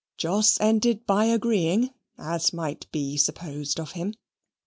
[0.17, 4.15] Jos ended by agreeing, as might be supposed of him.